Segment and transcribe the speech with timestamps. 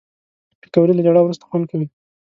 [0.61, 1.87] پکورې له ژړا وروسته خوند کوي